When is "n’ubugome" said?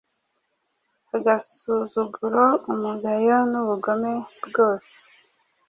3.51-4.13